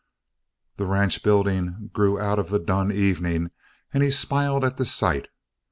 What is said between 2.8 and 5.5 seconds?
evening and he smiled at the sight.